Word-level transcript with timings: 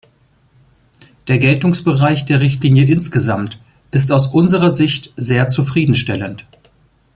Der 1.27 1.37
Geltungsbereich 1.37 2.25
der 2.25 2.39
Richtlinie 2.39 2.85
insgesamt 2.87 3.61
ist 3.91 4.11
aus 4.11 4.29
unserer 4.29 4.71
Sicht 4.71 5.13
sehr 5.15 5.47
zufrieden 5.47 5.93
stellend. 5.93 6.47